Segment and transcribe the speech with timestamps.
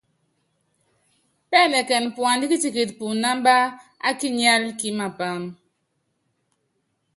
[1.49, 3.45] Pɛ́ɛnɛkɛn puand kitikit pú inámb
[4.07, 5.43] á kinyál kí mapáam.